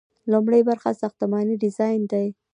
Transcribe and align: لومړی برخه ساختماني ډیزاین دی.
لومړی 0.31 0.61
برخه 0.69 0.89
ساختماني 1.01 1.55
ډیزاین 1.63 2.01
دی. 2.11 2.27